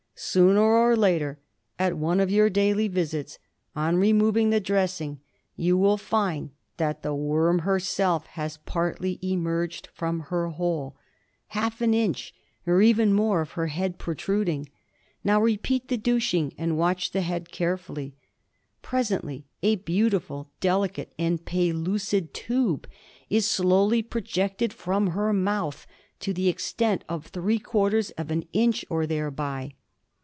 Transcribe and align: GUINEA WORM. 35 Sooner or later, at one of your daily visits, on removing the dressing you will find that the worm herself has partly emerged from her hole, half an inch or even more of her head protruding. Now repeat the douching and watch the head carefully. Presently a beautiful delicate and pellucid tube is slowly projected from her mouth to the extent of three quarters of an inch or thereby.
GUINEA 0.23 0.43
WORM. 0.43 0.49
35 0.49 0.57
Sooner 0.61 0.75
or 0.75 0.95
later, 0.95 1.39
at 1.79 1.97
one 1.97 2.19
of 2.19 2.29
your 2.29 2.47
daily 2.47 2.87
visits, 2.87 3.39
on 3.75 3.95
removing 3.97 4.51
the 4.51 4.59
dressing 4.59 5.19
you 5.55 5.79
will 5.79 5.97
find 5.97 6.51
that 6.77 7.01
the 7.01 7.15
worm 7.15 7.59
herself 7.59 8.27
has 8.27 8.57
partly 8.57 9.17
emerged 9.23 9.87
from 9.95 10.19
her 10.29 10.49
hole, 10.49 10.95
half 11.47 11.81
an 11.81 11.95
inch 11.95 12.35
or 12.67 12.83
even 12.83 13.15
more 13.15 13.41
of 13.41 13.53
her 13.53 13.65
head 13.67 13.97
protruding. 13.97 14.69
Now 15.23 15.41
repeat 15.41 15.87
the 15.87 15.97
douching 15.97 16.53
and 16.55 16.77
watch 16.77 17.13
the 17.13 17.21
head 17.21 17.49
carefully. 17.49 18.13
Presently 18.83 19.47
a 19.63 19.77
beautiful 19.77 20.51
delicate 20.59 21.13
and 21.17 21.43
pellucid 21.43 22.31
tube 22.31 22.87
is 23.31 23.49
slowly 23.49 24.03
projected 24.03 24.71
from 24.71 25.07
her 25.07 25.33
mouth 25.33 25.87
to 26.19 26.31
the 26.31 26.47
extent 26.47 27.03
of 27.09 27.25
three 27.25 27.57
quarters 27.57 28.11
of 28.19 28.29
an 28.29 28.45
inch 28.53 28.85
or 28.87 29.07
thereby. 29.07 29.73